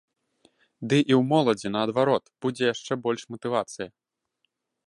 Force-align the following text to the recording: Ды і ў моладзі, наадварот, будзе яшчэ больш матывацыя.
Ды 0.87 0.97
і 1.01 1.13
ў 1.17 1.19
моладзі, 1.33 1.69
наадварот, 1.75 2.25
будзе 2.47 2.63
яшчэ 2.73 2.93
больш 3.07 3.21
матывацыя. 3.35 3.87